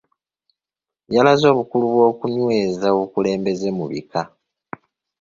[1.15, 4.21] Yalaze obukulu bw’okunyweza obukulembeze mu Bika.